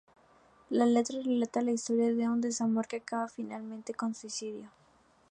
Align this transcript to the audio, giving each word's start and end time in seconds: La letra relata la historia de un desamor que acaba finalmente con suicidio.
La 0.71 0.87
letra 0.87 1.19
relata 1.23 1.61
la 1.61 1.69
historia 1.69 2.11
de 2.11 2.27
un 2.27 2.41
desamor 2.41 2.87
que 2.87 2.95
acaba 2.95 3.29
finalmente 3.29 3.93
con 3.93 4.15
suicidio. 4.15 4.71